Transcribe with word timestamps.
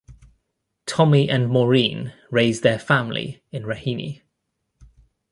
Tommy 0.87 1.29
and 1.29 1.47
Maureen 1.47 2.11
raised 2.31 2.63
their 2.63 2.79
family 2.79 3.43
in 3.51 3.65
Raheny. 3.65 4.23